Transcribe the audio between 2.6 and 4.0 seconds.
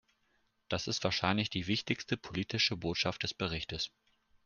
Botschaft des Berichtes.